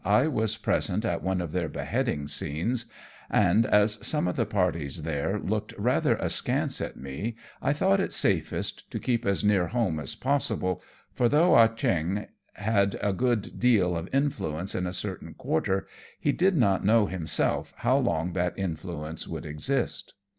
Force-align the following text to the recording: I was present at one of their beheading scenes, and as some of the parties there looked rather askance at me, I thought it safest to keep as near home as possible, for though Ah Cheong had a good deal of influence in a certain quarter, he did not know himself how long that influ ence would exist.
I 0.03 0.25
was 0.25 0.57
present 0.57 1.05
at 1.05 1.21
one 1.21 1.41
of 1.41 1.51
their 1.51 1.69
beheading 1.69 2.25
scenes, 2.27 2.85
and 3.29 3.67
as 3.67 3.99
some 4.01 4.27
of 4.27 4.35
the 4.35 4.47
parties 4.47 5.03
there 5.03 5.37
looked 5.37 5.75
rather 5.77 6.15
askance 6.15 6.81
at 6.81 6.97
me, 6.97 7.35
I 7.61 7.71
thought 7.73 7.99
it 7.99 8.11
safest 8.11 8.89
to 8.89 8.99
keep 8.99 9.27
as 9.27 9.43
near 9.43 9.67
home 9.67 9.99
as 9.99 10.15
possible, 10.15 10.81
for 11.13 11.29
though 11.29 11.53
Ah 11.53 11.67
Cheong 11.67 12.25
had 12.53 12.97
a 12.99 13.13
good 13.13 13.59
deal 13.59 13.95
of 13.95 14.09
influence 14.11 14.73
in 14.73 14.87
a 14.87 14.91
certain 14.93 15.35
quarter, 15.35 15.85
he 16.19 16.31
did 16.31 16.57
not 16.57 16.83
know 16.83 17.05
himself 17.05 17.71
how 17.77 17.97
long 17.99 18.33
that 18.33 18.57
influ 18.57 19.07
ence 19.07 19.27
would 19.27 19.45
exist. 19.45 20.15